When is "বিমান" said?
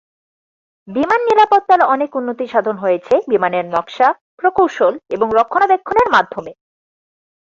0.87-1.21